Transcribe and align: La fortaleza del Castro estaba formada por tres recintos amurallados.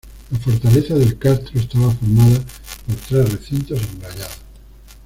La 0.31 0.39
fortaleza 0.39 0.95
del 0.95 1.15
Castro 1.19 1.59
estaba 1.59 1.91
formada 1.91 2.39
por 2.87 2.95
tres 3.07 3.33
recintos 3.33 3.79
amurallados. 3.83 4.39